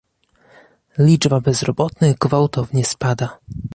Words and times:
Liczba 0.97 1.41
bezrobotnych 1.41 2.17
gwałtownie 2.17 2.85
spada 2.85 3.39